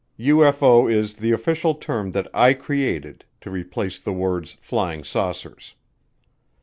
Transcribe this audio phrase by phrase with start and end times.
[0.19, 5.75] (UFO is the official term that I created to replace the words "flying saucers.")